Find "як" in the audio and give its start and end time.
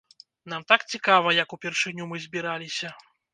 1.41-1.53